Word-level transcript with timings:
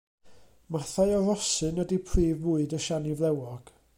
Mathau 0.75 1.11
o 1.17 1.19
rosyn 1.27 1.83
ydy 1.85 2.01
prif 2.13 2.41
fwyd 2.47 2.75
y 2.79 2.83
siani 2.87 3.15
flewog. 3.23 3.73